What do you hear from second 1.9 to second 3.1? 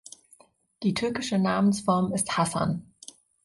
ist Hasan.